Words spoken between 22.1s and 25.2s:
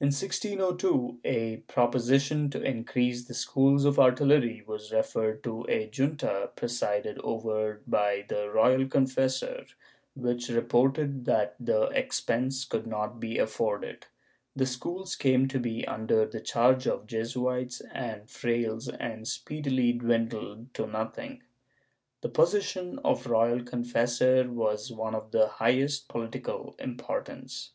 The position of royal confessor was one